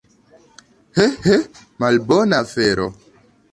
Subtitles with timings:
[0.95, 1.35] He, he,
[1.81, 2.87] malbona afero!